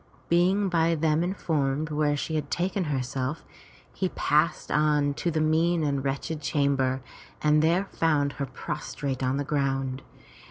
[0.29, 3.45] Being by them informed where she had taken herself,
[3.93, 7.01] he passed on to the mean and wretched chamber,
[7.39, 10.01] and there found her prostrate on the ground.